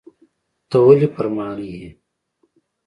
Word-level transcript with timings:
ته 0.69 0.77
ولي 0.85 1.07
پر 1.15 1.25
ماڼي 1.35 1.69
یې؟ 1.79 1.87